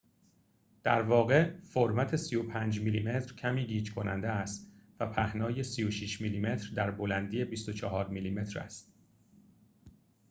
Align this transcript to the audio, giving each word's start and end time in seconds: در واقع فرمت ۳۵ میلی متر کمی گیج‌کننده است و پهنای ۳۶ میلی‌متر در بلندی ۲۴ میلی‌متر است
در 0.83 1.01
واقع 1.01 1.57
فرمت 1.61 2.15
۳۵ 2.15 2.79
میلی 2.81 2.99
متر 3.03 3.35
کمی 3.35 3.65
گیج‌کننده 3.67 4.29
است 4.29 4.71
و 4.99 5.05
پهنای 5.05 5.63
۳۶ 5.63 6.21
میلی‌متر 6.21 6.69
در 6.75 6.91
بلندی 6.91 7.45
۲۴ 7.45 8.07
میلی‌متر 8.09 8.59
است 8.59 8.93